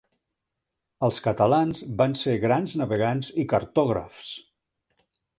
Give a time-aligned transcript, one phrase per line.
[1.07, 4.31] Els catalans van ser grans navegants i cartògrafs.